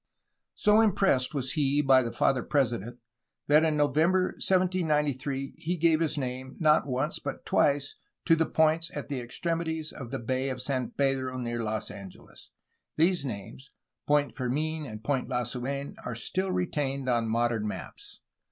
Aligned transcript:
So 0.55 0.81
impressed 0.81 1.35
was 1.35 1.51
he 1.51 1.79
by 1.83 2.01
the 2.01 2.11
Father 2.11 2.41
President 2.41 2.97
that 3.45 3.63
in 3.63 3.77
Novem 3.77 4.11
ber 4.11 4.23
1793 4.31 5.53
he 5.59 5.77
gave 5.77 5.99
his 5.99 6.17
name, 6.17 6.55
not 6.59 6.87
once 6.87 7.19
but 7.19 7.45
twice, 7.45 7.93
to 8.25 8.35
the 8.35 8.47
points 8.47 8.89
at 8.97 9.09
the 9.09 9.19
extremities 9.19 9.91
of 9.91 10.09
the 10.09 10.17
Bay 10.17 10.49
of 10.49 10.59
San 10.59 10.89
Pedro, 10.89 11.37
near 11.37 11.61
Los 11.61 11.91
Angeles. 11.91 12.49
These 12.97 13.25
names, 13.25 13.69
"Point 14.07 14.33
Fermin^' 14.33 14.89
and 14.89 15.03
"Point 15.03 15.27
Lasuen," 15.29 15.93
are 16.03 16.15
still 16.15 16.51
retained 16.51 17.07
on 17.07 17.27
modern 17.27 17.67
maps. 17.67 18.21